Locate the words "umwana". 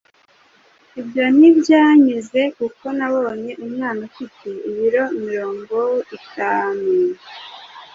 3.65-3.99